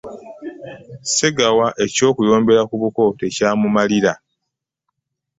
Ssegawa 1.03 1.67
eky'okuyombera 1.85 2.63
ku 2.69 2.75
buko 2.81 3.03
tekyamumalira? 3.19 4.13